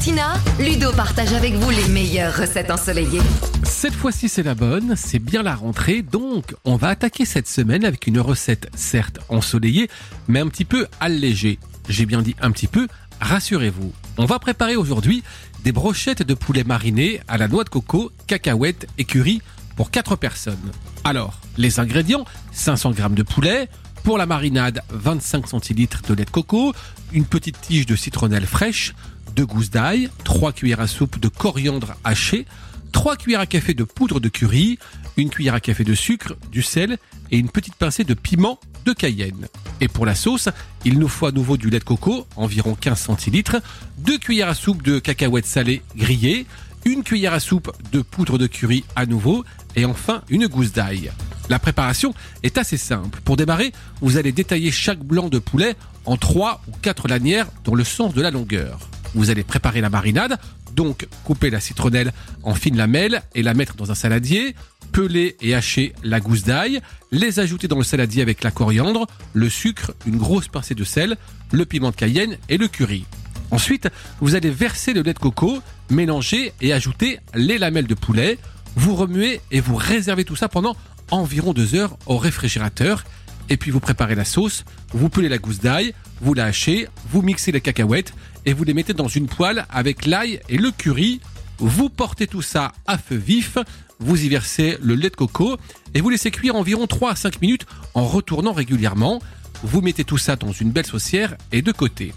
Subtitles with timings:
[0.00, 3.20] Tina, Ludo partage avec vous les meilleures recettes ensoleillées.
[3.64, 7.84] Cette fois-ci, c'est la bonne, c'est bien la rentrée, donc on va attaquer cette semaine
[7.84, 9.90] avec une recette certes ensoleillée,
[10.26, 11.58] mais un petit peu allégée.
[11.90, 12.88] J'ai bien dit un petit peu,
[13.20, 13.92] rassurez-vous.
[14.16, 15.22] On va préparer aujourd'hui
[15.64, 19.42] des brochettes de poulet mariné à la noix de coco, cacahuètes et curry
[19.76, 20.72] pour 4 personnes.
[21.04, 23.68] Alors, les ingrédients 500 g de poulet,
[24.02, 26.72] pour la marinade 25 centilitres de lait de coco,
[27.12, 28.94] une petite tige de citronnelle fraîche,
[29.34, 32.46] 2 gousses d'ail, 3 cuillères à soupe de coriandre haché,
[32.92, 34.78] 3 cuillères à café de poudre de curry,
[35.16, 36.98] une cuillère à café de sucre, du sel
[37.30, 39.46] et une petite pincée de piment de Cayenne.
[39.80, 40.48] Et pour la sauce,
[40.84, 43.56] il nous faut à nouveau du lait de coco, environ 15 centilitres,
[43.98, 46.46] 2 cuillères à soupe de cacahuètes salées grillées,
[46.84, 49.44] une cuillère à soupe de poudre de curry à nouveau
[49.76, 51.12] et enfin une gousse d'ail.
[51.48, 53.20] La préparation est assez simple.
[53.24, 55.74] Pour démarrer, vous allez détailler chaque blanc de poulet
[56.06, 58.88] en 3 ou 4 lanières dans le sens de la longueur.
[59.14, 60.38] Vous allez préparer la marinade,
[60.74, 64.54] donc couper la citronnelle en fines lamelles et la mettre dans un saladier,
[64.92, 66.80] peler et hacher la gousse d'ail,
[67.10, 71.16] les ajouter dans le saladier avec la coriandre, le sucre, une grosse pincée de sel,
[71.52, 73.04] le piment de cayenne et le curry.
[73.50, 73.88] Ensuite,
[74.20, 78.38] vous allez verser le lait de coco, mélanger et ajouter les lamelles de poulet.
[78.76, 80.76] Vous remuez et vous réservez tout ça pendant
[81.10, 83.04] environ deux heures au réfrigérateur.
[83.50, 87.20] Et puis vous préparez la sauce, vous pelez la gousse d'ail, vous la hachez, vous
[87.20, 88.14] mixez les cacahuètes
[88.46, 91.20] et vous les mettez dans une poêle avec l'ail et le curry.
[91.58, 93.58] Vous portez tout ça à feu vif,
[93.98, 95.56] vous y versez le lait de coco
[95.94, 99.20] et vous laissez cuire environ 3 à 5 minutes en retournant régulièrement.
[99.64, 102.14] Vous mettez tout ça dans une belle saucière et de côté.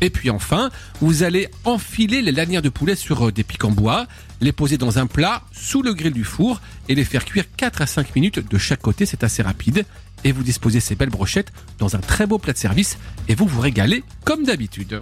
[0.00, 3.70] Et puis enfin, vous allez enfiler les lanières de poulet sur euh, des pics en
[3.70, 4.06] bois,
[4.40, 7.82] les poser dans un plat sous le grill du four et les faire cuire 4
[7.82, 9.84] à 5 minutes de chaque côté, c'est assez rapide.
[10.24, 13.46] Et vous disposez ces belles brochettes dans un très beau plat de service et vous
[13.46, 15.00] vous régalez comme d'habitude.